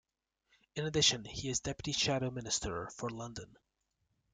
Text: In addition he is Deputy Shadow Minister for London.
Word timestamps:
In 0.75 0.87
addition 0.87 1.25
he 1.25 1.49
is 1.51 1.59
Deputy 1.59 1.91
Shadow 1.91 2.31
Minister 2.31 2.89
for 2.95 3.11
London. 3.11 3.55